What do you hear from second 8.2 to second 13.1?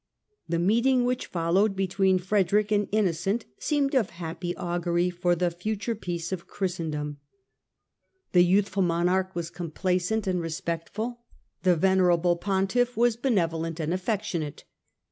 39 40 STUPOR MUNDI The youthful monarch was complaisant and respectful, the venerable Pontiff